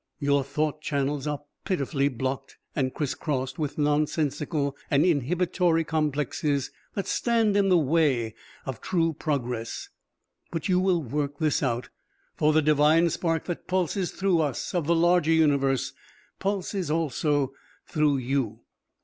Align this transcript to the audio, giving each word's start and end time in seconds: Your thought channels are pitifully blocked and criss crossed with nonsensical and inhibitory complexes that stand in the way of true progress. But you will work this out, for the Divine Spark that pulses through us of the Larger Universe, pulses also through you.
Your 0.17 0.43
thought 0.43 0.81
channels 0.81 1.27
are 1.27 1.43
pitifully 1.63 2.07
blocked 2.09 2.57
and 2.75 2.91
criss 2.91 3.13
crossed 3.13 3.59
with 3.59 3.77
nonsensical 3.77 4.75
and 4.89 5.05
inhibitory 5.05 5.83
complexes 5.83 6.71
that 6.95 7.05
stand 7.05 7.55
in 7.55 7.69
the 7.69 7.77
way 7.77 8.33
of 8.65 8.81
true 8.81 9.13
progress. 9.13 9.89
But 10.49 10.67
you 10.67 10.79
will 10.79 11.03
work 11.03 11.37
this 11.37 11.61
out, 11.61 11.89
for 12.35 12.51
the 12.51 12.63
Divine 12.63 13.11
Spark 13.11 13.43
that 13.45 13.67
pulses 13.67 14.09
through 14.09 14.41
us 14.41 14.73
of 14.73 14.87
the 14.87 14.95
Larger 14.95 15.33
Universe, 15.33 15.93
pulses 16.39 16.89
also 16.89 17.53
through 17.85 18.17
you. 18.17 18.61